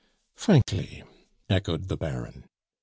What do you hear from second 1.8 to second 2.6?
the Baron.